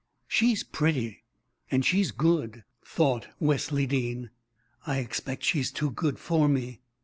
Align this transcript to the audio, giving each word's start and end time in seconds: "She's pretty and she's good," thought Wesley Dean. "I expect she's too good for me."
"She's 0.27 0.63
pretty 0.63 1.25
and 1.69 1.85
she's 1.85 2.09
good," 2.09 2.63
thought 2.83 3.27
Wesley 3.39 3.85
Dean. 3.85 4.31
"I 4.87 4.97
expect 4.97 5.43
she's 5.43 5.71
too 5.71 5.91
good 5.91 6.17
for 6.17 6.47
me." 6.49 6.81